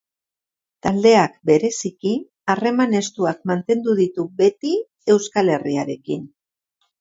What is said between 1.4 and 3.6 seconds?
bereziki, harreman estuak